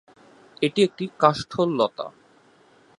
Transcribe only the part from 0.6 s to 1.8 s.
এটি একটি কাষ্ঠল